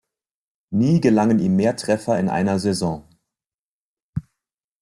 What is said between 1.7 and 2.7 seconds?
Treffer in einer